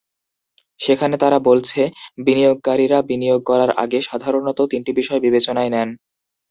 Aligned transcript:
সেখানে 0.79 1.15
তারা 1.17 1.37
বলছে, 1.49 1.81
বিনিয়োগকারীরা 2.25 2.99
বিনিয়োগ 3.09 3.41
করার 3.49 3.71
আগে 3.83 3.99
সাধারণত 4.09 4.59
তিনটি 4.71 4.91
বিষয় 4.99 5.19
বিবেচনায় 5.21 5.71
নেন। 5.75 5.89